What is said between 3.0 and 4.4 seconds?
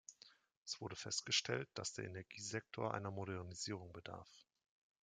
Modernisierung bedarf.